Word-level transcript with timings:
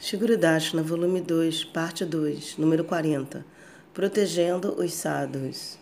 Shigurudashna, 0.00 0.80
volume 0.80 1.20
2, 1.20 1.64
parte 1.64 2.04
2, 2.04 2.56
número 2.56 2.84
40. 2.84 3.44
Protegendo 3.92 4.80
os 4.80 4.94
sadhus. 4.94 5.76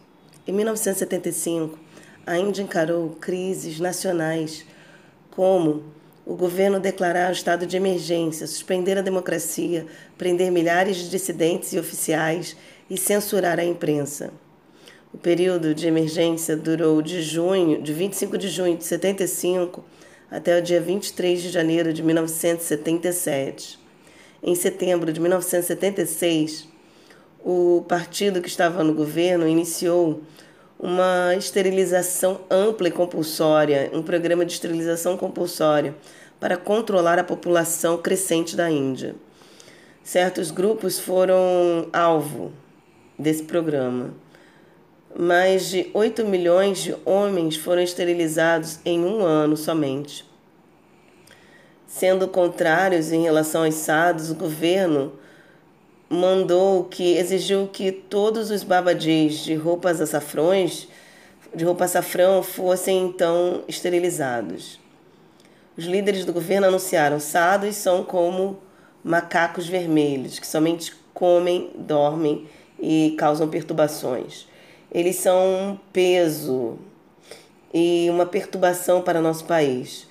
Em 0.48 0.52
1975, 0.52 1.78
a 2.26 2.38
Índia 2.38 2.62
encarou 2.62 3.10
crises 3.20 3.78
nacionais 3.78 4.64
como 5.30 5.84
o 6.24 6.34
governo 6.34 6.80
declarar 6.80 7.28
o 7.28 7.34
estado 7.34 7.66
de 7.66 7.76
emergência, 7.76 8.46
suspender 8.46 8.96
a 8.96 9.02
democracia, 9.02 9.86
prender 10.16 10.50
milhares 10.50 10.96
de 10.96 11.10
dissidentes 11.10 11.74
e 11.74 11.78
oficiais 11.78 12.56
e 12.88 12.96
censurar 12.96 13.60
a 13.60 13.64
imprensa. 13.64 14.32
O 15.12 15.18
período 15.18 15.74
de 15.74 15.86
emergência 15.86 16.56
durou 16.56 17.02
de 17.02 17.20
junho, 17.20 17.82
de 17.82 17.92
25 17.92 18.38
de 18.38 18.48
junho 18.48 18.78
de 18.78 18.84
75 18.84 19.84
até 20.30 20.58
o 20.58 20.62
dia 20.62 20.80
23 20.80 21.42
de 21.42 21.50
janeiro 21.50 21.92
de 21.92 22.02
1977. 22.02 23.84
Em 24.42 24.54
setembro 24.54 25.12
de 25.12 25.20
1976, 25.20 26.68
o 27.44 27.84
partido 27.88 28.42
que 28.42 28.48
estava 28.48 28.84
no 28.84 28.92
governo 28.92 29.48
iniciou 29.48 30.22
uma 30.78 31.34
esterilização 31.34 32.40
ampla 32.50 32.88
e 32.88 32.90
compulsória, 32.90 33.90
um 33.94 34.02
programa 34.02 34.44
de 34.44 34.52
esterilização 34.52 35.16
compulsória 35.16 35.94
para 36.38 36.56
controlar 36.56 37.18
a 37.18 37.24
população 37.24 37.96
crescente 37.96 38.54
da 38.54 38.70
Índia. 38.70 39.14
Certos 40.02 40.50
grupos 40.50 40.98
foram 40.98 41.88
alvo 41.92 42.52
desse 43.18 43.44
programa. 43.44 44.14
Mais 45.18 45.70
de 45.70 45.90
8 45.94 46.26
milhões 46.26 46.82
de 46.82 46.94
homens 47.06 47.56
foram 47.56 47.80
esterilizados 47.80 48.80
em 48.84 49.02
um 49.02 49.24
ano 49.24 49.56
somente. 49.56 50.26
Sendo 51.86 52.26
contrários 52.26 53.12
em 53.12 53.22
relação 53.22 53.64
aos 53.64 53.74
sados, 53.76 54.30
o 54.30 54.34
governo 54.34 55.12
mandou 56.10 56.84
que 56.84 57.16
exigiu 57.16 57.68
que 57.68 57.92
todos 57.92 58.50
os 58.50 58.64
babadis 58.64 59.38
de 59.38 59.54
roupas 59.54 60.00
açafrões, 60.00 60.88
de 61.54 61.64
roupa 61.64 61.84
açafrão, 61.84 62.42
fossem 62.42 63.06
então 63.06 63.62
esterilizados. 63.68 64.80
Os 65.76 65.84
líderes 65.84 66.24
do 66.24 66.32
governo 66.32 66.66
anunciaram: 66.66 67.20
sados 67.20 67.76
são 67.76 68.02
como 68.02 68.58
macacos 69.02 69.68
vermelhos, 69.68 70.40
que 70.40 70.46
somente 70.46 70.92
comem, 71.14 71.70
dormem 71.76 72.48
e 72.80 73.14
causam 73.16 73.48
perturbações. 73.48 74.48
Eles 74.90 75.16
são 75.16 75.38
um 75.38 75.78
peso 75.92 76.78
e 77.72 78.08
uma 78.10 78.26
perturbação 78.26 79.02
para 79.02 79.20
nosso 79.20 79.44
país 79.44 80.08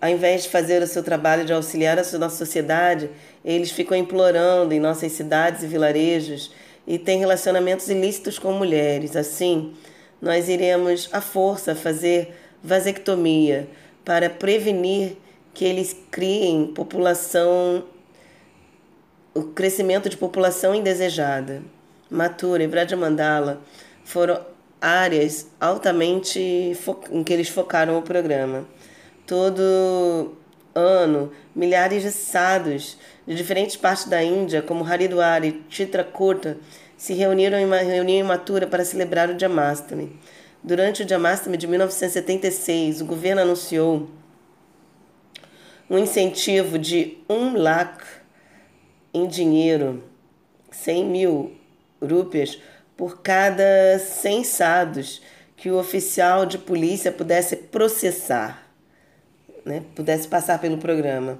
ao 0.00 0.08
invés 0.08 0.44
de 0.44 0.48
fazer 0.48 0.82
o 0.82 0.86
seu 0.86 1.02
trabalho 1.02 1.44
de 1.44 1.52
auxiliar 1.52 1.98
a 1.98 2.18
nossa 2.18 2.36
sociedade, 2.36 3.10
eles 3.44 3.70
ficam 3.70 3.96
implorando 3.96 4.72
em 4.72 4.80
nossas 4.80 5.12
cidades 5.12 5.62
e 5.62 5.66
vilarejos 5.66 6.52
e 6.86 6.98
têm 6.98 7.18
relacionamentos 7.18 7.88
ilícitos 7.88 8.38
com 8.38 8.52
mulheres. 8.52 9.16
Assim, 9.16 9.74
nós 10.22 10.48
iremos 10.48 11.08
à 11.12 11.20
força 11.20 11.74
fazer 11.74 12.34
vasectomia 12.62 13.68
para 14.04 14.30
prevenir 14.30 15.16
que 15.52 15.64
eles 15.64 15.96
criem 16.10 16.68
população 16.68 17.84
o 19.34 19.42
crescimento 19.42 20.08
de 20.08 20.16
população 20.16 20.74
indesejada. 20.74 21.62
Matura 22.10 22.62
e 22.62 22.66
Vrajamandala 22.66 23.60
foram 24.04 24.40
áreas 24.80 25.48
altamente 25.60 26.40
em 27.10 27.22
que 27.22 27.32
eles 27.32 27.48
focaram 27.48 27.98
o 27.98 28.02
programa. 28.02 28.66
Todo 29.28 30.38
ano, 30.74 31.30
milhares 31.54 32.02
de 32.02 32.10
sadhus 32.10 32.96
de 33.26 33.34
diferentes 33.34 33.76
partes 33.76 34.06
da 34.06 34.24
Índia, 34.24 34.62
como 34.62 34.82
Haridwar 34.82 35.44
e 35.44 35.62
Chitrakuta, 35.68 36.56
se 36.96 37.12
reuniram 37.12 37.58
em 37.58 37.66
uma 37.66 37.76
reunião 37.76 38.24
imatura 38.24 38.66
para 38.66 38.86
celebrar 38.86 39.28
o 39.28 39.38
Jamastami. 39.38 40.18
Durante 40.64 41.02
o 41.02 41.08
Jamastami 41.08 41.58
de 41.58 41.66
1976, 41.66 43.02
o 43.02 43.04
governo 43.04 43.42
anunciou 43.42 44.08
um 45.90 45.98
incentivo 45.98 46.78
de 46.78 47.18
um 47.28 47.54
lakh 47.54 48.02
em 49.12 49.26
dinheiro, 49.26 50.04
100 50.70 51.04
mil 51.04 51.52
rúpias, 52.02 52.58
por 52.96 53.20
cada 53.20 53.98
100 53.98 54.44
sadhus 54.44 55.20
que 55.54 55.70
o 55.70 55.78
oficial 55.78 56.46
de 56.46 56.56
polícia 56.56 57.12
pudesse 57.12 57.54
processar 57.54 58.67
né, 59.64 59.82
pudesse 59.94 60.26
passar 60.28 60.58
pelo 60.60 60.78
programa. 60.78 61.38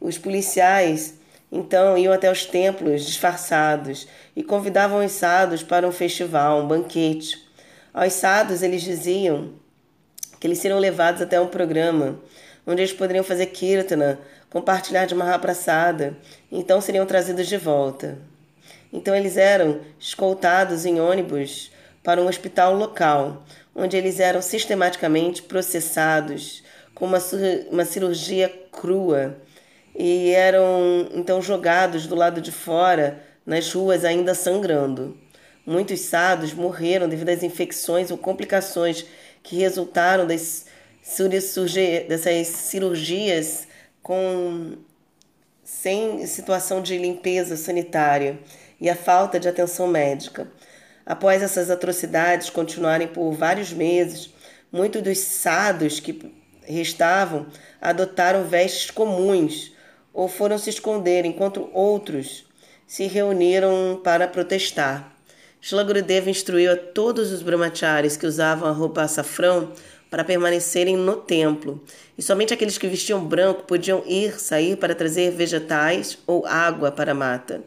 Os 0.00 0.18
policiais 0.18 1.14
então 1.50 1.96
iam 1.96 2.12
até 2.12 2.30
os 2.30 2.44
templos 2.44 3.04
disfarçados 3.06 4.06
e 4.34 4.42
convidavam 4.42 5.04
os 5.04 5.12
sados 5.12 5.62
para 5.62 5.86
um 5.86 5.92
festival, 5.92 6.62
um 6.62 6.68
banquete. 6.68 7.46
Aos 7.94 8.12
sados 8.14 8.62
eles 8.62 8.82
diziam 8.82 9.54
que 10.40 10.46
eles 10.46 10.58
seriam 10.58 10.78
levados 10.78 11.22
até 11.22 11.40
um 11.40 11.46
programa 11.46 12.20
onde 12.66 12.82
eles 12.82 12.92
poderiam 12.92 13.22
fazer 13.22 13.46
kirtana, 13.46 14.18
compartilhar 14.50 15.06
de 15.06 15.14
uma 15.14 15.24
rapraçada, 15.24 16.16
então 16.50 16.80
seriam 16.80 17.06
trazidos 17.06 17.46
de 17.46 17.56
volta. 17.56 18.18
Então 18.92 19.14
eles 19.14 19.36
eram 19.36 19.80
escoltados 20.00 20.84
em 20.84 21.00
ônibus 21.00 21.70
para 22.02 22.20
um 22.20 22.26
hospital 22.26 22.74
local, 22.74 23.44
onde 23.74 23.96
eles 23.96 24.18
eram 24.18 24.42
sistematicamente 24.42 25.42
processados 25.42 26.62
com 26.96 27.04
uma, 27.04 27.18
uma 27.70 27.84
cirurgia 27.84 28.48
crua 28.72 29.36
e 29.94 30.30
eram 30.30 31.08
então 31.14 31.40
jogados 31.40 32.06
do 32.06 32.14
lado 32.14 32.40
de 32.40 32.50
fora 32.50 33.22
nas 33.44 33.70
ruas 33.72 34.04
ainda 34.04 34.34
sangrando. 34.34 35.16
Muitos 35.64 36.00
sados 36.00 36.54
morreram 36.54 37.08
devido 37.08 37.28
às 37.28 37.42
infecções 37.42 38.10
ou 38.10 38.16
complicações 38.16 39.04
que 39.42 39.56
resultaram 39.56 40.26
das 40.26 40.66
dessas 42.08 42.48
cirurgias 42.48 43.68
com 44.02 44.72
sem 45.62 46.26
situação 46.26 46.80
de 46.82 46.96
limpeza 46.96 47.56
sanitária 47.56 48.40
e 48.80 48.88
a 48.88 48.96
falta 48.96 49.38
de 49.38 49.48
atenção 49.48 49.86
médica. 49.86 50.48
Após 51.04 51.42
essas 51.42 51.70
atrocidades 51.70 52.50
continuarem 52.50 53.06
por 53.06 53.32
vários 53.32 53.72
meses, 53.72 54.34
muitos 54.72 55.02
dos 55.02 55.18
sados 55.18 56.00
que 56.00 56.34
restavam 56.66 57.46
adotaram 57.80 58.44
vestes 58.44 58.90
comuns 58.90 59.72
ou 60.12 60.28
foram 60.28 60.58
se 60.58 60.70
esconder, 60.70 61.24
enquanto 61.24 61.68
outros 61.72 62.44
se 62.86 63.06
reuniram 63.06 64.00
para 64.02 64.26
protestar. 64.26 65.12
Shila 65.60 65.84
Gurudeva 65.84 66.30
instruiu 66.30 66.72
a 66.72 66.76
todos 66.76 67.32
os 67.32 67.42
brahmacharis 67.42 68.16
que 68.16 68.26
usavam 68.26 68.68
a 68.68 68.72
roupa 68.72 69.02
açafrão 69.02 69.72
para 70.08 70.24
permanecerem 70.24 70.96
no 70.96 71.16
templo, 71.16 71.82
e 72.16 72.22
somente 72.22 72.54
aqueles 72.54 72.78
que 72.78 72.86
vestiam 72.86 73.24
branco 73.24 73.64
podiam 73.64 74.02
ir, 74.06 74.38
sair 74.38 74.76
para 74.76 74.94
trazer 74.94 75.32
vegetais 75.32 76.16
ou 76.26 76.46
água 76.46 76.92
para 76.92 77.10
a 77.10 77.14
mata. 77.14 77.62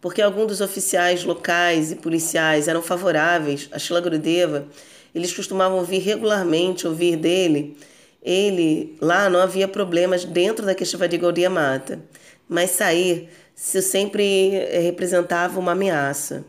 Porque 0.00 0.22
alguns 0.22 0.46
dos 0.46 0.60
oficiais 0.60 1.24
locais 1.24 1.92
e 1.92 1.96
policiais 1.96 2.68
eram 2.68 2.82
favoráveis 2.82 3.68
a 3.70 3.78
Shila 3.78 4.00
Gurudeva, 4.00 4.66
eles 5.14 5.32
costumavam 5.32 5.84
vir 5.84 6.00
regularmente 6.00 6.86
ouvir 6.86 7.16
dele. 7.16 7.76
Ele, 8.22 8.96
lá 9.00 9.30
não 9.30 9.40
havia 9.40 9.68
problemas 9.68 10.24
dentro 10.24 10.66
da 10.66 10.74
Keshava 10.74 11.08
de 11.08 11.16
Gaudiya 11.16 11.48
Mata, 11.48 12.00
mas 12.48 12.70
sair 12.70 13.28
se 13.54 13.82
sempre 13.82 14.54
eh, 14.54 14.80
representava 14.80 15.58
uma 15.58 15.72
ameaça. 15.72 16.44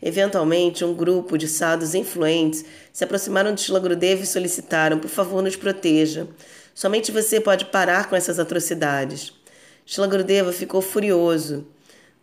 Eventualmente, 0.00 0.84
um 0.84 0.94
grupo 0.94 1.36
de 1.36 1.48
sados 1.48 1.94
influentes 1.94 2.64
se 2.92 3.02
aproximaram 3.02 3.52
de 3.52 3.60
Shila 3.60 3.80
Gurudev 3.80 4.22
e 4.22 4.26
solicitaram: 4.26 4.98
por 4.98 5.10
favor, 5.10 5.42
nos 5.42 5.56
proteja. 5.56 6.28
Somente 6.74 7.10
você 7.10 7.40
pode 7.40 7.64
parar 7.66 8.08
com 8.08 8.14
essas 8.14 8.38
atrocidades. 8.38 9.32
Shila 9.84 10.06
Gurudeva 10.06 10.52
ficou 10.52 10.80
furioso, 10.80 11.66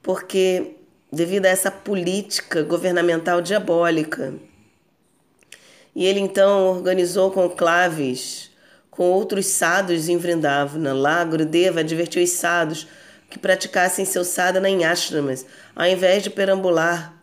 porque, 0.01 0.75
devido 1.11 1.47
a 1.47 1.49
essa 1.49 1.69
política 1.69 2.63
governamental 2.63 3.41
diabólica, 3.41 4.33
e 5.95 6.05
ele 6.05 6.19
então 6.19 6.75
organizou 6.75 7.31
conclaves 7.31 8.51
com 8.91 9.03
outros 9.11 9.45
sados 9.45 10.09
em 10.09 10.17
Vrindavana. 10.17 10.93
Lá, 10.93 11.23
Gurudeva 11.23 11.79
advertiu 11.79 12.23
os 12.23 12.31
sados 12.31 12.87
que 13.29 13.39
praticassem 13.39 14.05
seu 14.05 14.23
sadhana 14.23 14.69
em 14.69 14.85
ashramas, 14.85 15.45
ao 15.75 15.85
invés 15.85 16.23
de 16.23 16.29
perambular 16.29 17.13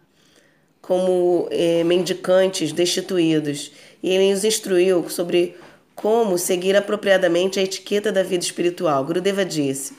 como 0.81 1.49
eh, 1.51 1.85
mendicantes 1.85 2.73
destituídos. 2.73 3.73
E 4.03 4.11
ele 4.11 4.33
os 4.33 4.45
instruiu 4.45 5.09
sobre 5.09 5.57
como 5.95 6.37
seguir 6.37 6.77
apropriadamente 6.77 7.61
a 7.61 7.63
etiqueta 7.63 8.11
da 8.11 8.23
vida 8.23 8.45
espiritual. 8.45 9.05
Gurudeva 9.05 9.45
disse: 9.45 9.95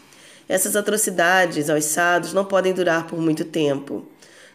essas 0.48 0.76
atrocidades 0.76 1.70
aos 1.70 1.86
sados 1.86 2.34
não 2.34 2.44
podem 2.44 2.74
durar 2.74 3.08
por 3.08 3.20
muito 3.20 3.46
tempo. 3.46 4.06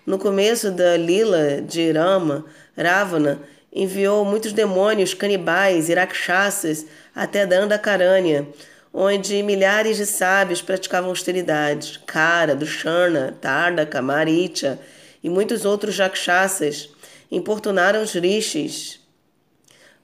No 0.05 0.19
começo 0.19 0.71
da 0.71 0.97
lila 0.97 1.61
de 1.61 1.93
Rama, 1.93 2.45
Ravana 2.77 3.41
enviou 3.73 4.25
muitos 4.25 4.53
demônios 4.53 5.15
canibais 5.15 5.89
e 5.89 5.95
rakshasas 5.95 6.87
até 7.15 7.47
Dandakaranya, 7.47 8.47
onde 8.93 9.43
milhares 9.43 9.97
de 9.97 10.07
sábios 10.07 10.63
praticavam 10.63 11.11
austeridade. 11.11 12.01
Kara, 12.07 12.55
Dushana, 12.55 13.37
Tardaka, 13.41 14.01
Maricha 14.01 14.79
e 15.23 15.29
muitos 15.29 15.65
outros 15.65 15.99
rakshasas 15.99 16.89
importunaram 17.31 18.03
os 18.03 18.15
rishis, 18.15 19.01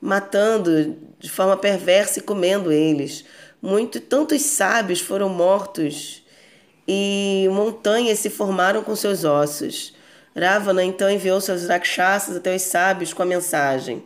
matando 0.01 0.97
de 1.19 1.31
forma 1.31 1.57
perversa 1.57 2.19
e 2.19 2.23
comendo 2.23 2.71
eles. 2.71 3.25
Muito, 3.63 3.99
tantos 3.99 4.43
sábios 4.43 5.01
foram 5.01 5.31
mortos 5.31 6.23
e 6.87 7.49
montanhas 7.51 8.19
se 8.19 8.29
formaram 8.29 8.83
com 8.83 8.95
seus 8.95 9.25
ossos. 9.25 9.94
Ravana 10.37 10.83
então 10.83 11.11
enviou 11.11 11.41
seus 11.41 11.69
rakshasas 11.69 12.37
até 12.37 12.55
os 12.55 12.63
sábios 12.63 13.13
com 13.13 13.23
a 13.23 13.27
mensagem: 13.27 14.03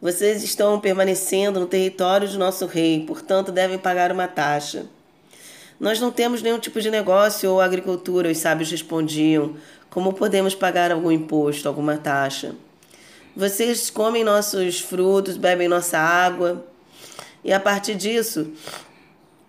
Vocês 0.00 0.42
estão 0.42 0.80
permanecendo 0.80 1.60
no 1.60 1.66
território 1.66 2.26
de 2.26 2.36
nosso 2.36 2.66
rei, 2.66 3.04
portanto 3.06 3.52
devem 3.52 3.78
pagar 3.78 4.10
uma 4.10 4.26
taxa. 4.26 4.86
Nós 5.78 6.00
não 6.00 6.10
temos 6.10 6.42
nenhum 6.42 6.58
tipo 6.58 6.80
de 6.80 6.90
negócio 6.90 7.50
ou 7.50 7.60
agricultura, 7.60 8.30
os 8.30 8.38
sábios 8.38 8.70
respondiam. 8.70 9.56
Como 9.88 10.12
podemos 10.12 10.54
pagar 10.54 10.92
algum 10.92 11.10
imposto, 11.10 11.66
alguma 11.66 11.96
taxa? 11.96 12.54
Vocês 13.34 13.88
comem 13.90 14.22
nossos 14.22 14.80
frutos, 14.80 15.36
bebem 15.36 15.68
nossa 15.68 15.98
água, 15.98 16.66
e 17.42 17.52
a 17.52 17.58
partir 17.58 17.94
disso, 17.94 18.52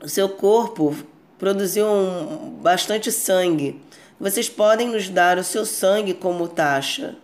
o 0.01 0.07
seu 0.07 0.29
corpo 0.29 0.95
produziu 1.37 1.85
um, 1.85 2.59
bastante 2.61 3.11
sangue. 3.11 3.81
Vocês 4.21 4.47
podem 4.47 4.87
nos 4.87 5.09
dar 5.09 5.39
o 5.39 5.43
seu 5.43 5.65
sangue 5.65 6.13
como 6.13 6.47
taxa. 6.47 7.15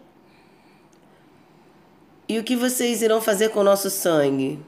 E 2.28 2.40
o 2.40 2.44
que 2.44 2.56
vocês 2.56 3.04
irão 3.04 3.22
fazer 3.22 3.50
com 3.50 3.60
o 3.60 3.64
nosso 3.64 3.88
sangue? 3.92 4.60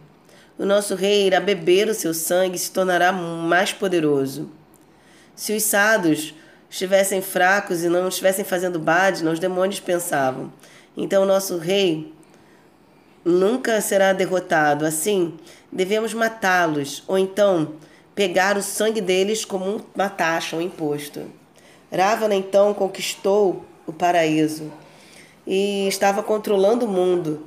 O 0.55 0.63
nosso 0.63 0.93
rei 0.93 1.25
irá 1.25 1.39
beber 1.39 1.87
o 1.87 1.93
seu 1.95 2.13
sangue 2.13 2.55
e 2.55 2.59
se 2.59 2.69
tornará 2.69 3.11
mais 3.11 3.73
poderoso. 3.73 4.47
Se 5.35 5.53
os 5.53 5.63
sados 5.63 6.35
estivessem 6.69 7.19
fracos 7.19 7.83
e 7.83 7.89
não 7.89 8.07
estivessem 8.07 8.45
fazendo 8.45 8.77
bádina, 8.77 9.31
os 9.31 9.39
demônios 9.39 9.79
pensavam. 9.79 10.53
Então, 10.95 11.23
o 11.23 11.25
nosso 11.25 11.57
rei 11.57 12.13
nunca 13.25 13.81
será 13.81 14.13
derrotado. 14.13 14.85
Assim, 14.85 15.35
devemos 15.71 16.13
matá-los, 16.13 17.03
ou 17.07 17.17
então 17.17 17.73
pegar 18.13 18.55
o 18.55 18.61
sangue 18.61 19.01
deles 19.01 19.43
como 19.43 19.83
uma 19.95 20.09
taxa, 20.09 20.55
um 20.55 20.61
imposto. 20.61 21.38
Ravana 21.91 22.35
então 22.35 22.73
conquistou 22.73 23.65
o 23.87 23.91
paraíso 23.93 24.71
e 25.45 25.87
estava 25.87 26.21
controlando 26.21 26.85
o 26.85 26.89
mundo, 26.89 27.45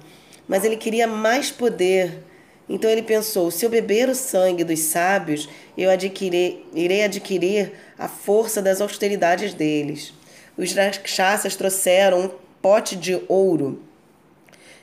mas 0.49 0.65
ele 0.65 0.77
queria 0.77 1.07
mais 1.07 1.51
poder. 1.51 2.25
Então 2.69 2.91
ele 2.91 3.03
pensou: 3.03 3.51
se 3.51 3.65
eu 3.65 3.71
beber 3.71 4.09
o 4.09 4.15
sangue 4.15 4.65
dos 4.65 4.81
sábios, 4.81 5.49
eu 5.79 5.89
adquirir, 5.89 6.67
irei 6.75 7.05
adquirir 7.05 7.73
a 7.99 8.09
força 8.09 8.61
das 8.61 8.81
austeridades 8.81 9.55
deles. 9.55 10.13
Os 10.57 10.73
rakshasas 10.75 11.55
trouxeram 11.55 12.21
um 12.23 12.31
pote 12.61 12.97
de 12.97 13.21
ouro 13.29 13.83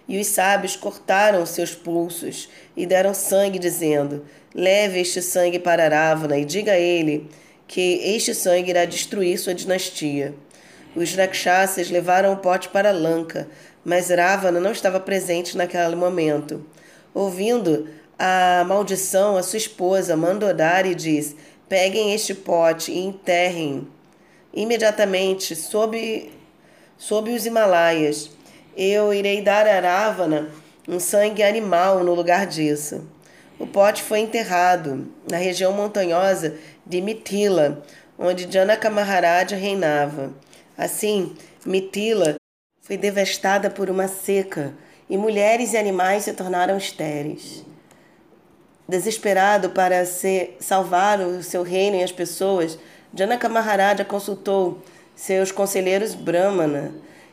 e 0.07 0.19
os 0.19 0.27
sábios 0.27 0.75
cortaram 0.75 1.45
seus 1.45 1.75
pulsos 1.75 2.49
e 2.75 2.85
deram 2.85 3.13
sangue, 3.13 3.59
dizendo: 3.59 4.25
Leve 4.55 5.01
este 5.01 5.21
sangue 5.21 5.59
para 5.59 5.89
Ravana 5.89 6.37
e 6.37 6.45
diga 6.45 6.71
a 6.71 6.79
ele 6.79 7.29
que 7.69 8.01
este 8.15 8.33
sangue 8.33 8.71
irá 8.71 8.83
destruir 8.83 9.37
sua 9.37 9.53
dinastia. 9.53 10.33
Os 10.95 11.13
Rakshasas 11.13 11.91
levaram 11.91 12.33
o 12.33 12.37
pote 12.37 12.67
para 12.69 12.91
Lanka, 12.91 13.47
mas 13.85 14.09
Ravana 14.09 14.59
não 14.59 14.71
estava 14.71 14.99
presente 14.99 15.55
naquele 15.55 15.95
momento. 15.95 16.65
Ouvindo 17.13 17.87
a 18.17 18.63
maldição, 18.65 19.37
a 19.37 19.43
sua 19.43 19.57
esposa 19.57 20.17
Mandodari 20.17 20.95
diz: 20.95 21.35
Peguem 21.69 22.11
este 22.11 22.33
pote 22.33 22.91
e 22.91 22.97
enterrem 23.05 23.87
imediatamente 24.51 25.55
sob, 25.55 26.31
sob 26.97 27.31
os 27.31 27.45
Himalaias 27.45 28.31
eu 28.75 29.13
irei 29.13 29.43
dar 29.43 29.67
a 29.67 29.79
Ravana 29.79 30.49
um 30.87 30.99
sangue 30.99 31.43
animal 31.43 32.03
no 32.03 32.15
lugar 32.15 32.47
disso. 32.47 33.07
O 33.59 33.67
pote 33.67 34.01
foi 34.01 34.19
enterrado 34.19 35.07
na 35.29 35.35
região 35.35 35.73
montanhosa 35.73 36.55
de 36.89 36.99
Mitila, 37.01 37.83
onde 38.17 38.51
Janaka 38.51 38.89
Maharaja 38.89 39.55
reinava. 39.55 40.33
Assim, 40.75 41.35
Mitila 41.63 42.35
foi 42.81 42.97
devastada 42.97 43.69
por 43.69 43.91
uma 43.91 44.07
seca 44.07 44.73
e 45.07 45.15
mulheres 45.15 45.73
e 45.73 45.77
animais 45.77 46.23
se 46.23 46.33
tornaram 46.33 46.75
estéreis. 46.77 47.63
Desesperado 48.87 49.69
para 49.69 50.03
se 50.03 50.49
salvar 50.59 51.19
o 51.21 51.43
seu 51.43 51.61
reino 51.61 51.97
e 51.97 52.03
as 52.03 52.11
pessoas, 52.11 52.79
Janaka 53.13 53.47
Maharaja 53.47 54.03
consultou 54.03 54.81
seus 55.15 55.51
conselheiros 55.51 56.15
Brahmana 56.15 56.91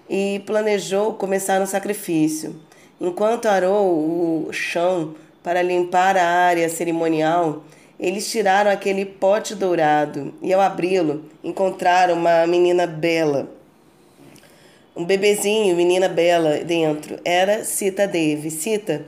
e 0.09 0.43
planejou 0.47 1.15
começar 1.15 1.63
um 1.63 1.67
sacrifício. 1.67 2.61
Enquanto 3.01 3.47
arou 3.47 4.47
o 4.47 4.53
chão 4.53 5.15
para 5.43 5.63
limpar 5.63 6.17
a 6.19 6.27
área 6.27 6.69
cerimonial, 6.69 7.65
eles 7.99 8.31
tiraram 8.31 8.71
aquele 8.71 9.05
pote 9.05 9.55
dourado 9.55 10.35
e, 10.43 10.53
ao 10.53 10.61
abri-lo, 10.61 11.25
encontraram 11.43 12.15
uma 12.15 12.47
menina 12.47 12.87
bela. 12.87 13.49
Um 14.95 15.05
bebezinho, 15.05 15.77
menina 15.77 16.09
bela, 16.09 16.59
dentro. 16.59 17.19
Era 17.25 17.65
Sita 17.65 18.07
Devi. 18.07 18.51
Sita 18.51 19.05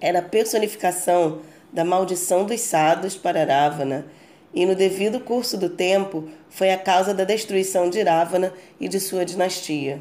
era 0.00 0.18
a 0.18 0.22
personificação 0.22 1.40
da 1.72 1.84
maldição 1.84 2.44
dos 2.44 2.60
sados 2.60 3.16
para 3.16 3.44
Ravana 3.44 4.06
e, 4.54 4.64
no 4.66 4.74
devido 4.74 5.18
curso 5.18 5.56
do 5.56 5.68
tempo, 5.68 6.28
foi 6.50 6.70
a 6.70 6.78
causa 6.78 7.12
da 7.12 7.24
destruição 7.24 7.90
de 7.90 8.02
Ravana 8.02 8.52
e 8.78 8.86
de 8.86 9.00
sua 9.00 9.24
dinastia. 9.24 10.00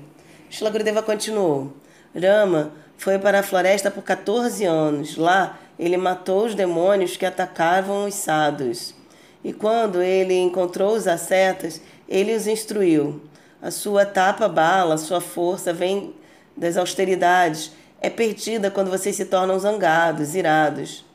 Shila 0.50 0.72
continuou. 1.02 1.74
Rama 2.14 2.72
foi 2.98 3.18
para 3.18 3.40
a 3.40 3.44
floresta 3.44 3.90
por 3.90 4.04
14 4.04 4.64
anos. 4.66 5.18
Lá, 5.18 5.60
ele 5.78 5.98
matou 5.98 6.46
os 6.46 6.56
demônios 6.56 7.18
que 7.18 7.25
atacavam 7.25 8.06
os 8.06 8.16
sadhus. 8.16 8.94
E 9.44 9.52
quando 9.52 10.02
ele 10.02 10.38
encontrou 10.38 10.96
os 10.96 11.08
ascetas, 11.08 11.81
ele 12.08 12.34
os 12.34 12.48
instruiu. 12.48 13.22
A 13.62 13.72
sua 13.72 14.06
tapa 14.06 14.48
bala, 14.48 14.96
a 14.96 14.98
sua 14.98 15.20
força 15.20 15.74
vem 15.74 16.14
das 16.56 16.78
austeridades. 16.78 17.72
É 18.02 18.10
perdida 18.10 18.70
quando 18.70 18.92
vocês 18.92 19.16
se 19.16 19.25
tornam 19.25 19.58
zangados, 19.60 20.36
irados. 20.36 21.06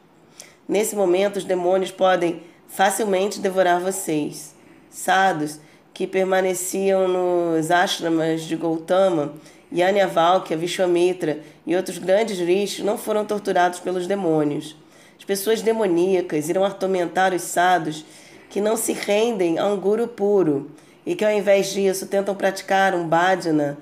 Nesse 0.69 0.97
momento, 0.97 1.37
os 1.37 1.45
demônios 1.45 1.91
podem 1.91 2.43
facilmente 2.67 3.41
devorar 3.41 3.81
vocês. 3.81 4.55
Sadhus 4.91 5.61
que 5.95 6.07
permaneciam 6.07 7.09
nos 7.09 7.71
ashramas 7.71 8.43
de 8.43 8.55
Gautama, 8.55 9.33
Yajnavalkya, 9.73 10.57
Vishwamitra 10.57 11.41
e 11.67 11.77
outros 11.77 11.99
grandes 11.99 12.39
rishis 12.39 12.85
não 12.85 12.97
foram 12.97 13.25
torturados 13.25 13.81
pelos 13.81 14.07
demônios. 14.07 14.77
As 15.19 15.25
pessoas 15.25 15.61
demoníacas 15.61 16.49
irão 16.49 16.65
atormentar 16.65 17.35
os 17.35 17.43
sadhus 17.43 18.05
que 18.49 18.61
não 18.61 18.77
se 18.77 18.93
rendem 18.93 19.59
a 19.59 19.67
um 19.67 19.79
guru 19.79 20.09
puro 20.09 20.71
e 21.05 21.15
que 21.15 21.25
ao 21.25 21.33
invés 21.33 21.73
disso 21.73 22.07
tentam 22.07 22.35
praticar 22.35 22.95
um 22.95 23.07
bhajana 23.07 23.79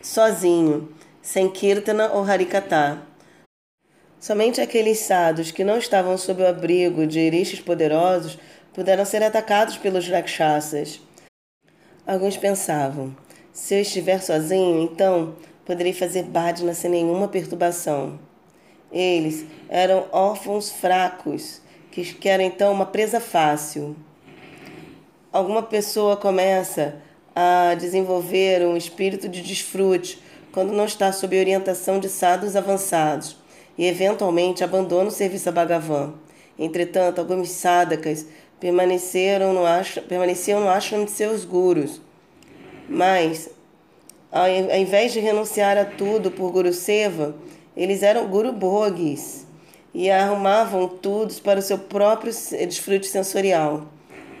sozinho, 0.00 0.88
sem 1.22 1.48
kirtana 1.50 2.12
ou 2.12 2.22
harikata. 2.22 2.98
Somente 4.20 4.60
aqueles 4.60 5.00
sadhus 5.00 5.50
que 5.50 5.64
não 5.64 5.78
estavam 5.78 6.16
sob 6.16 6.42
o 6.42 6.46
abrigo 6.46 7.06
de 7.06 7.28
rishis 7.28 7.60
poderosos 7.60 8.38
puderam 8.72 9.04
ser 9.04 9.22
atacados 9.22 9.76
pelos 9.76 10.08
rakshasas. 10.08 11.00
Alguns 12.06 12.36
pensavam: 12.36 13.14
se 13.54 13.72
eu 13.76 13.80
estiver 13.80 14.20
sozinho, 14.20 14.82
então 14.82 15.36
poderei 15.64 15.92
fazer 15.92 16.24
bádina 16.24 16.74
sem 16.74 16.90
nenhuma 16.90 17.28
perturbação. 17.28 18.18
Eles 18.90 19.46
eram 19.68 20.06
órfãos 20.10 20.70
fracos, 20.70 21.62
que 21.92 22.02
querem 22.14 22.48
então 22.48 22.72
uma 22.72 22.84
presa 22.84 23.20
fácil. 23.20 23.94
Alguma 25.32 25.62
pessoa 25.62 26.16
começa 26.16 26.96
a 27.34 27.74
desenvolver 27.74 28.66
um 28.66 28.76
espírito 28.76 29.28
de 29.28 29.40
desfrute 29.40 30.20
quando 30.50 30.72
não 30.72 30.84
está 30.84 31.12
sob 31.12 31.38
orientação 31.38 32.00
de 32.00 32.08
sados 32.08 32.56
avançados 32.56 33.36
e 33.78 33.86
eventualmente 33.86 34.64
abandona 34.64 35.08
o 35.08 35.12
serviço 35.12 35.48
a 35.48 35.52
Bhagavan. 35.52 36.14
Entretanto, 36.58 37.20
alguns 37.20 37.50
sadakas 37.50 38.26
permaneceram 38.58 39.52
no 39.52 39.64
ashram, 39.64 40.02
permaneciam 40.04 40.60
no 40.60 40.68
ashram 40.68 41.04
de 41.04 41.12
seus 41.12 41.44
gurus. 41.44 42.00
Mas, 42.88 43.48
ao 44.30 44.48
invés 44.48 45.12
de 45.12 45.20
renunciar 45.20 45.76
a 45.76 45.84
tudo 45.84 46.30
por 46.30 46.50
Guru 46.50 46.72
Seva, 46.72 47.34
eles 47.76 48.02
eram 48.02 48.26
Guru 48.26 48.52
Bhogis 48.52 49.46
e 49.92 50.10
arrumavam 50.10 50.88
tudo 50.88 51.34
para 51.42 51.60
o 51.60 51.62
seu 51.62 51.78
próprio 51.78 52.32
desfrute 52.32 53.06
sensorial. 53.06 53.86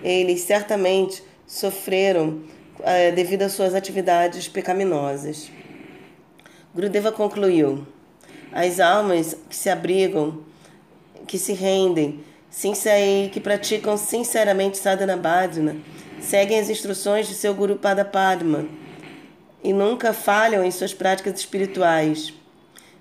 Eles 0.02 0.42
certamente 0.42 1.22
sofreram 1.46 2.42
eh, 2.82 3.12
devido 3.12 3.42
às 3.42 3.52
suas 3.52 3.74
atividades 3.74 4.48
pecaminosas. 4.48 5.50
Gurudeva 6.74 7.12
concluiu: 7.12 7.86
as 8.52 8.80
almas 8.80 9.36
que 9.48 9.56
se 9.56 9.70
abrigam, 9.70 10.40
que 11.26 11.38
se 11.38 11.52
rendem, 11.52 12.20
que 13.32 13.40
praticam 13.40 13.96
sinceramente 13.96 14.78
sadhana 14.78 15.16
bhajana, 15.16 15.76
seguem 16.24 16.58
as 16.58 16.70
instruções 16.70 17.28
de 17.28 17.34
seu 17.34 17.54
Guru 17.54 17.76
Pada 17.76 18.04
Padma 18.04 18.66
e 19.62 19.72
nunca 19.72 20.12
falham 20.12 20.64
em 20.64 20.70
suas 20.70 20.94
práticas 20.94 21.38
espirituais, 21.38 22.32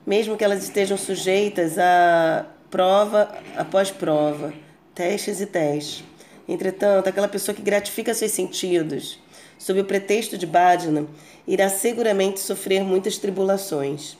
mesmo 0.05 0.37
que 0.37 0.43
elas 0.43 0.63
estejam 0.63 0.97
sujeitas 0.97 1.77
a 1.77 2.45
prova 2.69 3.29
após 3.55 3.89
prova, 3.91 4.53
testes 4.93 5.39
e 5.39 5.45
testes. 5.45 6.03
Entretanto, 6.47 7.07
aquela 7.07 7.27
pessoa 7.27 7.55
que 7.55 7.61
gratifica 7.61 8.13
seus 8.13 8.31
sentidos, 8.31 9.19
sob 9.57 9.79
o 9.79 9.85
pretexto 9.85 10.37
de 10.37 10.45
bhajana, 10.45 11.07
irá 11.47 11.69
seguramente 11.69 12.41
sofrer 12.41 12.83
muitas 12.83 13.17
tribulações. 13.17 14.17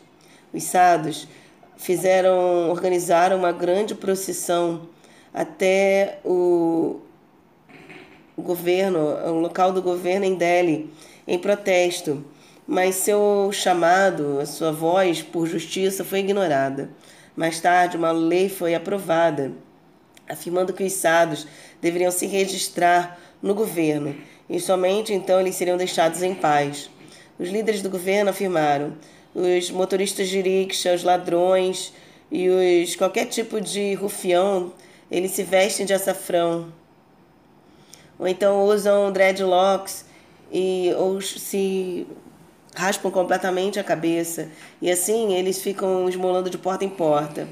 Os 0.53 0.63
sadhus 0.63 1.27
fizeram, 1.75 2.69
organizaram 2.69 3.37
uma 3.37 3.51
grande 3.51 3.93
procissão 3.93 4.87
até 5.33 6.19
o, 6.23 7.01
o 8.35 8.41
governo, 8.41 8.99
o 8.99 9.39
local 9.39 9.71
do 9.71 9.81
governo 9.81 10.25
em 10.25 10.35
Delhi, 10.35 10.89
em 11.27 11.37
protesto 11.37 12.23
mas 12.67 12.95
seu 12.95 13.49
chamado, 13.51 14.45
sua 14.45 14.71
voz 14.71 15.21
por 15.21 15.47
justiça 15.47 16.03
foi 16.03 16.19
ignorada. 16.19 16.89
Mais 17.35 17.59
tarde, 17.59 17.97
uma 17.97 18.11
lei 18.11 18.47
foi 18.47 18.73
aprovada, 18.73 19.51
afirmando 20.29 20.73
que 20.73 20.83
os 20.83 20.93
sados 20.93 21.47
deveriam 21.81 22.11
se 22.11 22.25
registrar 22.25 23.19
no 23.41 23.53
governo 23.53 24.15
e 24.49 24.59
somente 24.59 25.13
então 25.13 25.39
eles 25.39 25.55
seriam 25.55 25.77
deixados 25.77 26.21
em 26.23 26.33
paz. 26.33 26.89
Os 27.37 27.49
líderes 27.49 27.81
do 27.81 27.89
governo 27.89 28.29
afirmaram: 28.29 28.93
os 29.33 29.69
motoristas 29.71 30.29
de 30.29 30.39
rickshaw, 30.41 30.95
os 30.95 31.03
ladrões 31.03 31.91
e 32.31 32.47
os 32.49 32.95
qualquer 32.95 33.25
tipo 33.25 33.59
de 33.59 33.93
rufião, 33.95 34.71
eles 35.11 35.31
se 35.31 35.43
vestem 35.43 35.85
de 35.85 35.93
açafrão. 35.93 36.71
Ou 38.17 38.27
então 38.27 38.63
usam 38.65 39.11
dreadlocks 39.11 40.05
e 40.51 40.93
ou 40.97 41.19
se 41.21 42.07
raspam 42.75 43.11
completamente 43.11 43.79
a 43.79 43.83
cabeça 43.83 44.49
e 44.81 44.89
assim 44.89 45.33
eles 45.33 45.61
ficam 45.61 46.09
esmolando 46.09 46.49
de 46.49 46.57
porta 46.57 46.85
em 46.85 46.89
porta. 46.89 47.47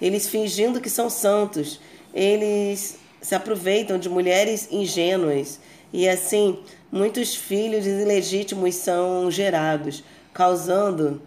Eles 0.00 0.28
fingindo 0.28 0.80
que 0.80 0.88
são 0.88 1.10
santos, 1.10 1.80
eles 2.14 2.98
se 3.20 3.34
aproveitam 3.34 3.98
de 3.98 4.08
mulheres 4.08 4.68
ingênuas 4.70 5.60
e 5.92 6.08
assim 6.08 6.58
muitos 6.90 7.34
filhos 7.34 7.86
ilegítimos 7.86 8.74
são 8.76 9.30
gerados, 9.30 10.02
causando 10.32 11.20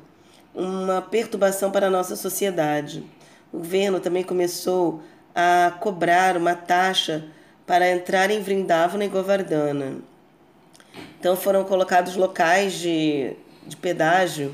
uma 0.53 1.01
perturbação 1.01 1.71
para 1.71 1.87
a 1.87 1.89
nossa 1.89 2.15
sociedade. 2.15 3.03
O 3.51 3.57
governo 3.57 3.99
também 3.99 4.23
começou 4.23 5.01
a 5.35 5.73
cobrar 5.79 6.37
uma 6.37 6.55
taxa 6.55 7.25
para 7.65 7.89
entrar 7.89 8.29
em 8.29 8.41
Vrindavana 8.41 9.05
e 9.05 9.07
Govardhana. 9.07 9.95
Então 11.19 11.35
foram 11.35 11.63
colocados 11.63 12.15
locais 12.15 12.73
de, 12.73 13.31
de 13.65 13.77
pedágio 13.77 14.53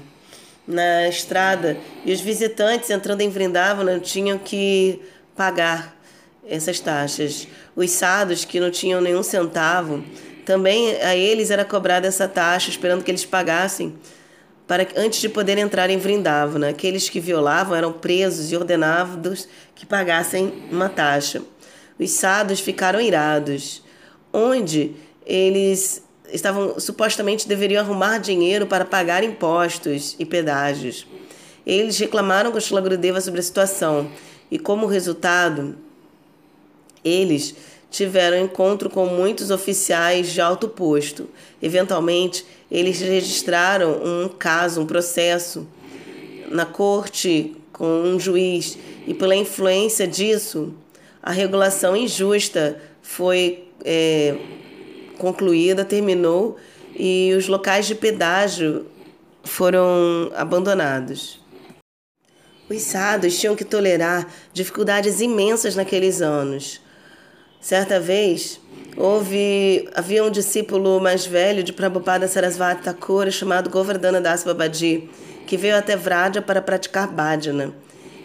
na 0.68 1.08
estrada 1.08 1.78
e 2.06 2.14
os 2.14 2.22
visitantes 2.22 2.90
entrando 2.90 3.22
em 3.22 3.30
Vrindavana 3.30 4.00
tinham 4.00 4.38
que 4.38 5.02
pagar 5.36 5.96
essas 6.48 6.80
taxas. 6.80 7.48
Os 7.76 7.90
sados 7.92 8.46
que 8.46 8.60
não 8.60 8.70
tinham 8.70 9.02
nenhum 9.02 9.24
centavo, 9.24 10.04
também 10.46 10.96
a 11.02 11.16
eles 11.16 11.52
era 11.52 11.64
cobrada 11.64 12.08
essa 12.08 12.28
taxa, 12.28 12.70
esperando 12.70 13.04
que 13.04 13.12
eles 13.12 13.26
pagassem 13.26 13.96
para 14.68 14.88
antes 14.96 15.20
de 15.20 15.30
poder 15.30 15.58
entrar 15.58 15.90
em 15.90 15.98
Vrindavana. 15.98 16.70
Aqueles 16.70 17.10
que 17.10 17.20
violavam 17.20 17.76
eram 17.76 17.92
presos 17.92 18.52
e 18.52 18.56
ordenados 18.56 19.48
que 19.74 19.86
pagassem 19.86 20.54
uma 20.72 20.90
taxa. 20.90 21.42
Os 22.00 22.12
sados 22.12 22.60
ficaram 22.60 23.02
irados, 23.02 23.84
onde 24.32 24.94
eles 25.26 26.02
estavam 26.32 26.80
supostamente 26.80 27.48
deveriam 27.48 27.84
arrumar 27.84 28.20
dinheiro 28.20 28.66
para 28.66 28.86
pagar 28.86 29.24
impostos 29.24 30.16
e 30.18 30.26
pedágios. 30.26 31.06
Eles 31.66 31.98
reclamaram 31.98 32.52
com 32.52 32.60
Shila 32.60 32.82
Gurudeva 32.82 33.20
sobre 33.20 33.40
a 33.40 33.44
situação 33.44 34.10
e, 34.50 34.58
como 34.58 34.88
resultado, 34.88 35.76
eles 37.04 37.56
tiveram 37.92 38.40
encontro 38.40 38.90
com 38.90 39.06
muitos 39.08 39.52
oficiais 39.52 40.32
de 40.32 40.40
alto 40.40 40.68
posto. 40.68 41.30
Eventualmente, 41.62 42.46
eles 42.72 43.00
registraram 43.02 44.02
um 44.04 44.30
caso, 44.30 44.82
um 44.82 44.86
processo 44.86 45.68
na 46.50 46.66
corte 46.66 47.56
com 47.74 48.04
um 48.04 48.20
juiz 48.20 48.78
e, 49.08 49.14
pela 49.14 49.36
influência 49.36 50.08
disso, 50.08 50.74
a 51.22 51.32
regulação 51.32 51.96
injusta 51.96 52.80
foi 53.02 53.68
é, 53.84 54.36
concluída, 55.18 55.84
terminou 55.84 56.58
e 56.96 57.34
os 57.38 57.48
locais 57.48 57.86
de 57.86 57.96
pedágio 57.96 58.86
foram 59.44 60.32
abandonados. 60.36 61.40
Os 62.70 62.82
sados 62.84 63.40
tinham 63.40 63.56
que 63.56 63.66
tolerar 63.66 64.28
dificuldades 64.54 65.22
imensas 65.22 65.76
naqueles 65.76 66.22
anos. 66.22 66.80
Certa 67.60 68.00
vez, 68.00 68.60
houve 68.96 69.90
havia 69.96 70.24
um 70.24 70.30
discípulo 70.30 71.02
mais 71.02 71.26
velho 71.26 71.64
de 71.64 71.74
Prabhupada 71.74 72.28
Sarasvati 72.28 72.84
Thakur 72.84 73.30
chamado 73.32 73.70
Govardhana 73.70 74.22
Das 74.22 74.44
Babaji, 74.44 75.10
que 75.48 75.58
veio 75.58 75.76
até 75.76 75.96
Vraja 75.96 76.42
para 76.42 76.62
praticar 76.62 77.08
bhajana. 77.08 77.74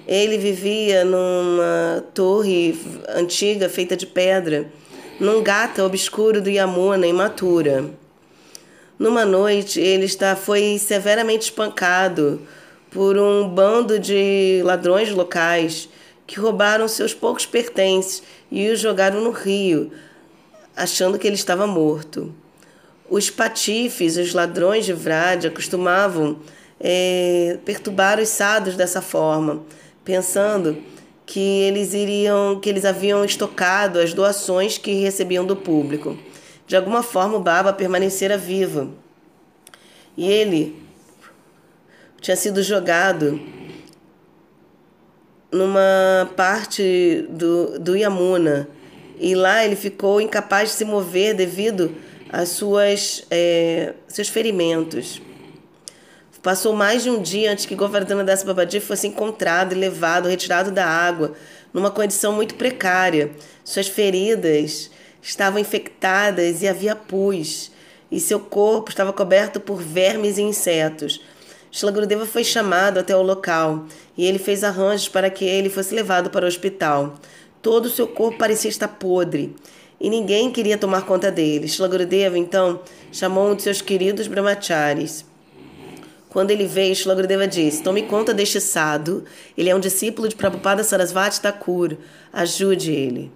Ele 0.06 0.36
vivia 0.36 1.04
numa 1.04 2.04
torre 2.12 2.78
antiga 3.08 3.68
feita 3.68 3.96
de 3.96 4.06
pedra 4.06 4.70
num 5.18 5.42
gata 5.42 5.84
obscuro 5.84 6.40
do 6.40 6.50
Yamuna, 6.50 7.06
em 7.06 7.12
Matura. 7.12 7.90
Numa 8.98 9.24
noite, 9.24 9.80
ele 9.80 10.04
está, 10.04 10.36
foi 10.36 10.78
severamente 10.78 11.44
espancado 11.44 12.40
por 12.90 13.16
um 13.16 13.48
bando 13.48 13.98
de 13.98 14.60
ladrões 14.64 15.10
locais 15.10 15.88
que 16.26 16.38
roubaram 16.38 16.88
seus 16.88 17.12
poucos 17.12 17.44
pertences 17.44 18.22
e 18.50 18.68
o 18.70 18.76
jogaram 18.76 19.20
no 19.20 19.30
rio, 19.30 19.92
achando 20.76 21.18
que 21.18 21.26
ele 21.26 21.36
estava 21.36 21.66
morto. 21.66 22.34
Os 23.08 23.30
patifes, 23.30 24.16
os 24.16 24.32
ladrões 24.32 24.86
de 24.86 24.92
Vrade, 24.92 25.50
costumavam 25.50 26.38
é, 26.80 27.58
perturbar 27.64 28.18
os 28.20 28.28
sados 28.28 28.76
dessa 28.76 29.02
forma, 29.02 29.62
pensando 30.04 30.76
que 31.26 31.40
eles 31.40 31.94
iriam, 31.94 32.60
que 32.60 32.68
eles 32.68 32.84
haviam 32.84 33.24
estocado 33.24 33.98
as 33.98 34.12
doações 34.12 34.76
que 34.76 35.00
recebiam 35.00 35.44
do 35.44 35.56
público. 35.56 36.18
De 36.66 36.76
alguma 36.76 37.02
forma, 37.02 37.36
o 37.36 37.40
Baba 37.40 37.72
permanecera 37.72 38.36
vivo. 38.36 38.94
E 40.16 40.28
ele 40.28 40.76
tinha 42.20 42.36
sido 42.36 42.62
jogado 42.62 43.40
numa 45.50 46.30
parte 46.36 47.26
do, 47.30 47.78
do 47.78 47.96
Yamuna. 47.96 48.68
E 49.18 49.34
lá 49.34 49.64
ele 49.64 49.76
ficou 49.76 50.20
incapaz 50.20 50.70
de 50.70 50.74
se 50.76 50.84
mover 50.84 51.34
devido 51.34 51.94
às 52.30 52.48
suas 52.50 53.24
é, 53.30 53.94
seus 54.08 54.28
ferimentos. 54.28 55.22
Passou 56.44 56.74
mais 56.74 57.02
de 57.02 57.08
um 57.08 57.22
dia 57.22 57.50
antes 57.50 57.64
que 57.64 57.74
Govardhana 57.74 58.22
Das 58.22 58.42
Babaji 58.42 58.78
fosse 58.78 59.06
encontrado 59.06 59.72
e 59.72 59.78
levado, 59.78 60.28
retirado 60.28 60.70
da 60.70 60.84
água, 60.84 61.32
numa 61.72 61.90
condição 61.90 62.34
muito 62.34 62.54
precária. 62.56 63.30
Suas 63.64 63.88
feridas 63.88 64.90
estavam 65.22 65.58
infectadas 65.58 66.60
e 66.60 66.68
havia 66.68 66.94
pus, 66.94 67.70
e 68.12 68.20
seu 68.20 68.38
corpo 68.38 68.90
estava 68.90 69.10
coberto 69.10 69.58
por 69.58 69.80
vermes 69.80 70.36
e 70.36 70.42
insetos. 70.42 71.18
Shila 71.70 71.94
foi 72.26 72.44
chamado 72.44 73.00
até 73.00 73.16
o 73.16 73.22
local 73.22 73.86
e 74.14 74.26
ele 74.26 74.38
fez 74.38 74.62
arranjos 74.62 75.08
para 75.08 75.30
que 75.30 75.46
ele 75.46 75.70
fosse 75.70 75.94
levado 75.94 76.28
para 76.28 76.44
o 76.44 76.48
hospital. 76.48 77.14
Todo 77.62 77.86
o 77.86 77.90
seu 77.90 78.06
corpo 78.06 78.36
parecia 78.36 78.68
estar 78.68 78.88
podre 78.88 79.56
e 79.98 80.10
ninguém 80.10 80.50
queria 80.50 80.76
tomar 80.76 81.06
conta 81.06 81.32
dele. 81.32 81.68
Shila 81.68 81.88
então 82.36 82.80
chamou 83.10 83.50
um 83.50 83.54
de 83.54 83.62
seus 83.62 83.80
queridos 83.80 84.26
brahmacharis. 84.26 85.24
Quando 86.34 86.50
ele 86.50 86.66
veio, 86.66 86.96
Shilagurudeva 86.96 87.46
disse: 87.46 87.80
Tome 87.80 88.02
conta 88.02 88.34
deste 88.34 88.60
sado. 88.60 89.24
Ele 89.56 89.70
é 89.70 89.74
um 89.74 89.78
discípulo 89.78 90.28
de 90.28 90.34
Prabhupada 90.34 90.82
Sarasvati 90.82 91.40
Thakur. 91.40 91.96
Ajude 92.32 92.90
ele. 92.90 93.30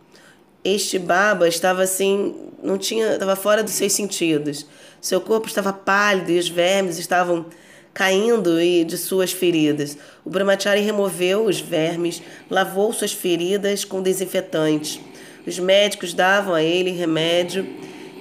Este 0.64 0.98
baba 0.98 1.46
estava 1.46 1.82
assim, 1.84 2.34
não 2.60 2.76
tinha, 2.76 3.12
estava 3.12 3.36
fora 3.36 3.62
dos 3.62 3.74
seus 3.74 3.92
sentidos. 3.92 4.66
Seu 5.00 5.20
corpo 5.20 5.46
estava 5.46 5.72
pálido 5.72 6.32
e 6.32 6.40
os 6.40 6.48
vermes 6.48 6.98
estavam 6.98 7.46
caindo 7.94 8.56
de 8.84 8.98
suas 8.98 9.30
feridas. 9.30 9.96
O 10.24 10.28
brahmachari 10.30 10.80
removeu 10.80 11.46
os 11.46 11.60
vermes, 11.60 12.20
lavou 12.50 12.92
suas 12.92 13.12
feridas 13.12 13.84
com 13.84 14.02
desinfetante. 14.02 15.00
Os 15.46 15.56
médicos 15.60 16.12
davam 16.12 16.52
a 16.52 16.64
ele 16.64 16.90
remédio 16.90 17.64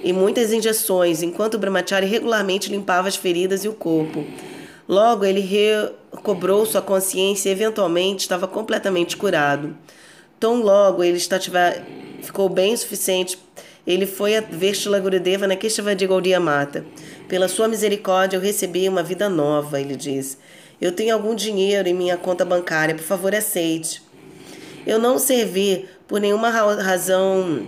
e 0.04 0.12
muitas 0.12 0.52
injeções, 0.52 1.20
enquanto 1.20 1.54
o 1.54 1.58
brahmachari 1.58 2.06
regularmente 2.06 2.70
limpava 2.70 3.08
as 3.08 3.16
feridas 3.16 3.64
e 3.64 3.68
o 3.68 3.72
corpo. 3.72 4.24
Logo, 4.88 5.24
ele 5.24 5.40
recobrou 5.40 6.64
sua 6.64 6.80
consciência 6.80 7.50
e 7.50 7.52
eventualmente 7.52 8.22
estava 8.22 8.48
completamente 8.48 9.18
curado. 9.18 9.76
Tão 10.40 10.62
logo 10.62 11.04
ele 11.04 11.18
estativar, 11.18 11.84
ficou 12.22 12.48
bem 12.48 12.72
o 12.72 12.78
suficiente, 12.78 13.38
ele 13.86 14.06
foi 14.06 14.36
a 14.36 14.40
ver 14.40 14.74
Shila 14.74 14.98
Gurudeva 14.98 15.46
na 15.46 15.56
Keshavadi 15.56 16.06
Gaudiya 16.06 16.40
Mata. 16.40 16.86
Pela 17.28 17.48
sua 17.48 17.68
misericórdia 17.68 18.36
eu 18.36 18.40
recebi 18.40 18.88
uma 18.88 19.02
vida 19.02 19.28
nova, 19.28 19.80
ele 19.80 19.94
disse. 19.94 20.38
Eu 20.80 20.92
tenho 20.92 21.12
algum 21.12 21.34
dinheiro 21.34 21.88
em 21.88 21.94
minha 21.94 22.16
conta 22.16 22.44
bancária, 22.44 22.94
por 22.94 23.04
favor 23.04 23.34
aceite. 23.34 24.02
Eu 24.86 24.98
não 24.98 25.18
servi 25.18 25.86
por 26.06 26.20
nenhuma 26.20 26.48
razão 26.48 27.66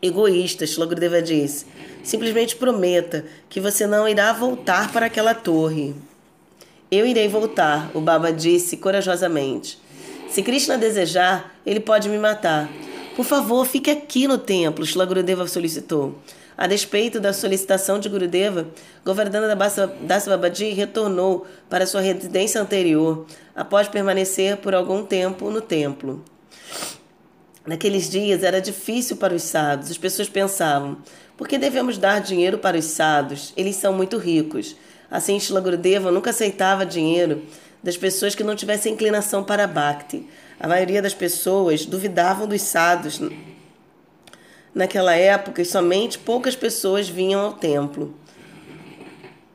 egoísta, 0.00 0.66
Shila 0.66 0.86
Gurudeva 0.86 1.20
disse. 1.20 1.66
Simplesmente 2.02 2.56
prometa 2.56 3.26
que 3.48 3.60
você 3.60 3.86
não 3.86 4.08
irá 4.08 4.32
voltar 4.32 4.92
para 4.92 5.06
aquela 5.06 5.34
torre. 5.34 5.94
Eu 6.88 7.04
irei 7.04 7.26
voltar, 7.26 7.90
o 7.94 8.00
Baba 8.00 8.32
disse 8.32 8.76
corajosamente. 8.76 9.78
Se 10.28 10.40
Krishna 10.40 10.78
desejar, 10.78 11.58
ele 11.66 11.80
pode 11.80 12.08
me 12.08 12.16
matar. 12.16 12.70
Por 13.16 13.24
favor, 13.24 13.66
fique 13.66 13.90
aqui 13.90 14.28
no 14.28 14.38
templo, 14.38 14.86
Shila 14.86 15.04
Gurudeva 15.04 15.48
solicitou. 15.48 16.18
A 16.56 16.68
despeito 16.68 17.18
da 17.18 17.32
solicitação 17.32 17.98
de 17.98 18.08
Gurudeva, 18.08 18.68
Govardhana 19.04 19.54
Das 20.02 20.28
Babaji 20.28 20.70
retornou 20.74 21.44
para 21.68 21.86
sua 21.86 22.00
residência 22.00 22.60
anterior, 22.60 23.26
após 23.54 23.88
permanecer 23.88 24.56
por 24.58 24.74
algum 24.74 25.04
tempo 25.04 25.50
no 25.50 25.60
templo. 25.60 26.24
Naqueles 27.66 28.08
dias 28.08 28.44
era 28.44 28.60
difícil 28.60 29.16
para 29.16 29.34
os 29.34 29.42
sadhus. 29.42 29.90
As 29.90 29.98
pessoas 29.98 30.28
pensavam: 30.28 30.98
por 31.36 31.48
que 31.48 31.58
devemos 31.58 31.98
dar 31.98 32.20
dinheiro 32.20 32.58
para 32.58 32.78
os 32.78 32.84
sadhus? 32.84 33.52
Eles 33.56 33.74
são 33.74 33.92
muito 33.92 34.16
ricos. 34.16 34.76
Assim, 35.10 35.38
Shila 35.38 35.60
Gurudeva 35.60 36.10
nunca 36.10 36.30
aceitava 36.30 36.84
dinheiro 36.84 37.42
das 37.82 37.96
pessoas 37.96 38.34
que 38.34 38.42
não 38.42 38.56
tivessem 38.56 38.92
inclinação 38.92 39.44
para 39.44 39.66
Bhakti. 39.66 40.26
A 40.58 40.66
maioria 40.66 41.00
das 41.00 41.14
pessoas 41.14 41.86
duvidavam 41.86 42.46
dos 42.46 42.62
sadhus 42.62 43.20
naquela 44.74 45.14
época 45.14 45.62
e 45.62 45.64
somente 45.64 46.18
poucas 46.18 46.56
pessoas 46.56 47.08
vinham 47.08 47.40
ao 47.40 47.52
templo. 47.52 48.14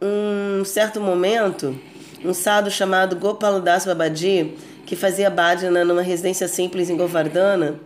Um 0.01 0.63
certo 0.63 1.00
momento, 1.00 1.79
um 2.24 2.34
sadhu 2.34 2.72
chamado 2.72 3.15
Gopaladas 3.15 3.86
Babaji, 3.86 4.55
que 4.86 4.96
fazia 4.96 5.29
bhajana 5.29 5.86
numa 5.86 6.01
residência 6.01 6.48
simples 6.48 6.89
em 6.89 6.98
Govardhana, 6.98 7.79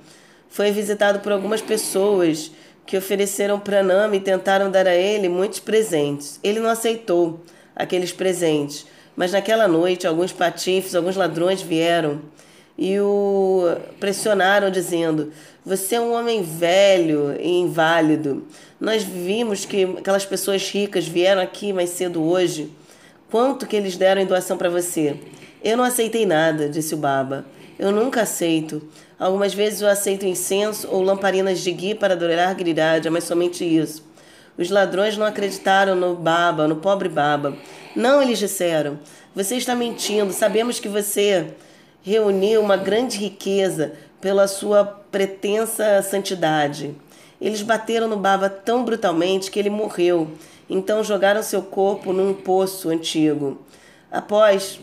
foi 0.48 0.72
visitado 0.72 1.20
por 1.20 1.32
algumas 1.32 1.62
pessoas 1.62 2.52
que 2.86 2.96
ofereceram 2.96 3.60
pranama 3.60 4.16
e 4.16 4.20
tentaram 4.20 4.72
dar 4.72 4.88
a 4.88 4.96
ele 4.96 5.28
muitos 5.28 5.60
presentes. 5.60 6.40
Ele 6.44 6.60
não 6.60 6.70
aceitou 6.70 7.42
aqueles 7.76 8.12
presentes, 8.12 8.86
mas 9.16 9.32
naquela 9.32 9.68
noite 9.68 10.08
alguns 10.08 10.32
patifes, 10.32 10.96
alguns 10.96 11.16
ladrões 11.16 11.62
vieram 11.62 12.22
e 12.78 13.00
o 13.00 13.64
pressionaram 14.00 14.70
dizendo: 14.70 15.32
"Você 15.66 15.96
é 15.96 16.02
um 16.02 16.14
homem 16.14 16.42
velho 16.42 17.36
e 17.40 17.50
inválido. 17.60 18.46
Nós 18.80 19.04
vimos 19.04 19.66
que 19.66 19.84
aquelas 19.84 20.26
pessoas 20.26 20.68
ricas 20.70 21.08
vieram 21.08 21.42
aqui 21.42 21.72
mais 21.72 21.90
cedo 21.92 22.24
hoje. 22.24 22.72
Quanto 23.32 23.66
que 23.66 23.76
eles 23.76 23.98
deram 23.98 24.22
em 24.22 24.26
doação 24.26 24.58
para 24.58 24.70
você?" 24.70 25.18
Eu 25.64 25.78
não 25.78 25.84
aceitei 25.84 26.28
nada, 26.28 26.70
disse 26.70 26.94
o 26.94 26.98
Baba. 26.98 27.44
Eu 27.80 27.92
nunca 27.92 28.22
aceito. 28.22 28.88
Algumas 29.18 29.54
vezes 29.54 29.82
eu 29.82 29.88
aceito 29.88 30.26
incenso 30.26 30.88
ou 30.92 31.02
lamparinas 31.02 31.60
de 31.62 31.72
gui 31.72 31.96
para 31.96 32.14
adorar 32.14 32.56
Giriraj, 32.56 33.10
mas 33.10 33.24
somente 33.24 33.66
isso. 33.66 34.04
Os 34.58 34.70
ladrões 34.70 35.18
não 35.18 35.26
acreditaram 35.26 35.96
no 35.96 36.16
Baba, 36.16 36.68
no 36.68 36.78
pobre 36.78 37.10
Baba. 37.10 37.58
Não, 37.96 38.22
eles 38.22 38.40
disseram. 38.40 39.00
Você 39.36 39.56
está 39.58 39.76
mentindo. 39.76 40.32
Sabemos 40.32 40.80
que 40.80 40.88
você 40.88 41.48
reuniu 42.02 42.62
uma 42.62 42.78
grande 42.78 43.18
riqueza 43.18 43.94
pela 44.22 44.48
sua 44.48 44.86
pretensa 44.86 46.02
santidade. 46.02 46.96
Eles 47.40 47.62
bateram 47.62 48.08
no 48.08 48.18
Baba 48.18 48.50
tão 48.50 48.86
brutalmente 48.86 49.52
que 49.52 49.60
ele 49.60 49.70
morreu. 49.70 50.32
Então 50.70 51.04
jogaram 51.04 51.44
seu 51.44 51.62
corpo 51.62 52.14
num 52.14 52.34
poço 52.34 52.90
antigo. 52.90 53.62
Após 54.10 54.80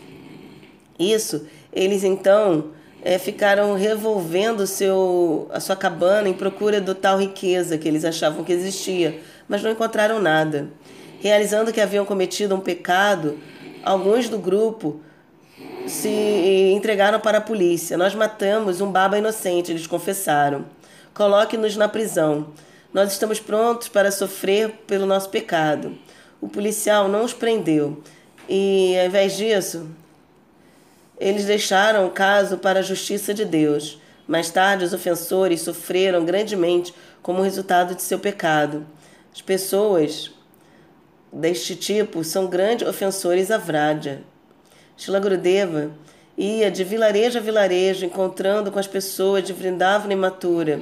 isso, 0.99 1.47
eles 1.73 2.03
então 2.03 2.71
é, 3.01 3.17
ficaram 3.17 3.75
revolvendo 3.75 4.65
seu, 4.65 5.47
a 5.51 5.59
sua 5.59 5.75
cabana 5.75 6.29
em 6.29 6.33
procura 6.33 6.79
do 6.79 6.95
tal 6.95 7.19
riqueza 7.19 7.77
que 7.77 7.87
eles 7.87 8.05
achavam 8.05 8.43
que 8.43 8.53
existia, 8.53 9.19
mas 9.47 9.63
não 9.63 9.71
encontraram 9.71 10.19
nada. 10.19 10.69
Realizando 11.19 11.71
que 11.71 11.81
haviam 11.81 12.05
cometido 12.05 12.53
um 12.55 12.59
pecado, 12.59 13.39
alguns 13.83 14.27
do 14.29 14.37
grupo 14.37 14.99
se 15.87 16.71
entregaram 16.75 17.19
para 17.19 17.37
a 17.37 17.41
polícia. 17.41 17.97
Nós 17.97 18.15
matamos 18.15 18.81
um 18.81 18.91
baba 18.91 19.17
inocente, 19.17 19.71
eles 19.71 19.87
confessaram. 19.87 20.65
Coloque-nos 21.13 21.77
na 21.77 21.87
prisão. 21.87 22.47
Nós 22.93 23.11
estamos 23.11 23.39
prontos 23.39 23.87
para 23.87 24.11
sofrer 24.11 24.69
pelo 24.87 25.05
nosso 25.05 25.29
pecado. 25.29 25.97
O 26.41 26.47
policial 26.47 27.07
não 27.07 27.23
os 27.23 27.33
prendeu. 27.33 28.01
E, 28.47 28.97
ao 28.99 29.05
invés 29.07 29.37
disso, 29.37 29.89
eles 31.19 31.45
deixaram 31.45 32.05
o 32.05 32.11
caso 32.11 32.57
para 32.57 32.79
a 32.79 32.83
justiça 32.83 33.33
de 33.33 33.45
Deus. 33.45 33.99
Mais 34.27 34.49
tarde, 34.49 34.83
os 34.85 34.93
ofensores 34.93 35.61
sofreram 35.61 36.25
grandemente 36.25 36.93
como 37.21 37.41
resultado 37.41 37.95
de 37.95 38.01
seu 38.01 38.19
pecado. 38.19 38.85
As 39.33 39.41
pessoas 39.41 40.31
deste 41.31 41.75
tipo 41.75 42.23
são 42.23 42.45
grandes 42.45 42.87
ofensores 42.87 43.49
a 43.49 43.57
Vraja. 43.57 44.21
Shila 44.95 45.19
Gurudeva 45.19 45.91
ia 46.37 46.69
de 46.69 46.83
vilarejo 46.83 47.39
a 47.39 47.41
vilarejo, 47.41 48.05
encontrando 48.05 48.71
com 48.71 48.77
as 48.77 48.85
pessoas 48.85 49.43
de 49.43 49.51
Vrindavana 49.51 50.13
e 50.13 50.15
Mathura. 50.15 50.79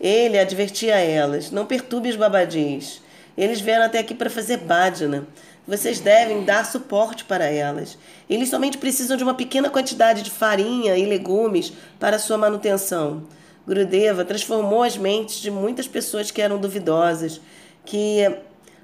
Ele 0.00 0.36
advertia 0.36 0.96
a 0.96 1.00
elas: 1.00 1.52
Não 1.52 1.64
perturbe 1.64 2.08
os 2.08 2.16
babadis. 2.16 3.00
Eles 3.38 3.60
vieram 3.60 3.84
até 3.84 4.00
aqui 4.00 4.14
para 4.14 4.30
fazer 4.30 4.56
bhajana. 4.56 5.24
Vocês 5.64 6.00
devem 6.00 6.44
dar 6.44 6.66
suporte 6.66 7.24
para 7.24 7.44
elas. 7.44 7.96
Eles 8.28 8.48
somente 8.48 8.78
precisam 8.78 9.16
de 9.16 9.22
uma 9.22 9.34
pequena 9.34 9.70
quantidade 9.70 10.22
de 10.22 10.30
farinha 10.30 10.96
e 10.96 11.04
legumes 11.06 11.72
para 12.00 12.18
sua 12.18 12.36
manutenção. 12.36 13.22
Gurudeva 13.64 14.24
transformou 14.24 14.82
as 14.82 14.96
mentes 14.96 15.36
de 15.36 15.50
muitas 15.50 15.86
pessoas 15.88 16.30
que 16.30 16.40
eram 16.40 16.58
duvidosas, 16.58 17.40
que 17.86 18.30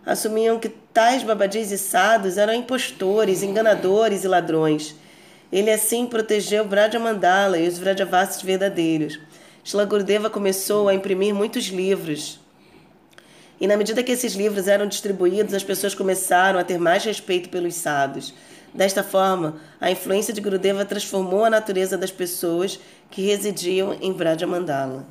assumiam 0.06 0.58
que 0.58 0.70
tais 0.70 1.22
babadis 1.22 1.70
e 1.70 1.76
sados 1.76 2.38
eram 2.38 2.54
impostores, 2.54 3.42
enganadores 3.42 4.24
e 4.24 4.28
ladrões. 4.28 4.94
Ele 5.52 5.70
assim 5.70 6.06
protegeu 6.06 6.64
Braja 6.64 6.98
Mandala 6.98 7.58
e 7.58 7.68
os 7.68 7.78
Vrajavasis 7.78 8.40
verdadeiros. 8.40 9.20
Shila 9.62 9.84
Gurudeva 9.84 10.30
começou 10.30 10.88
a 10.88 10.94
imprimir 10.94 11.34
muitos 11.34 11.66
livros 11.66 12.40
e 13.62 13.66
na 13.68 13.76
medida 13.76 14.02
que 14.02 14.10
esses 14.10 14.34
livros 14.34 14.66
eram 14.66 14.88
distribuídos, 14.88 15.54
as 15.54 15.62
pessoas 15.62 15.94
começaram 15.94 16.58
a 16.58 16.64
ter 16.64 16.78
mais 16.78 17.04
respeito 17.04 17.48
pelos 17.48 17.76
sábios. 17.76 18.34
Desta 18.74 19.04
forma, 19.04 19.54
a 19.80 19.88
influência 19.88 20.34
de 20.34 20.40
Gurudeva 20.40 20.84
transformou 20.84 21.44
a 21.44 21.50
natureza 21.50 21.96
das 21.96 22.10
pessoas 22.10 22.80
que 23.08 23.22
residiam 23.22 23.96
em 24.00 24.12
Braja 24.12 24.48
Mandala. 24.48 25.06